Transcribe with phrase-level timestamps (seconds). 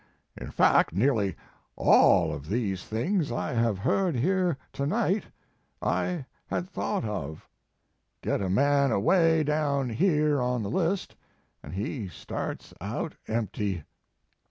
[0.35, 1.35] In fact nearly
[1.75, 5.25] all of these things I have heard here to night
[5.79, 7.47] I had thought of.
[8.23, 11.15] Get a man away down here on the list,
[11.61, 13.83] and he starts out empty.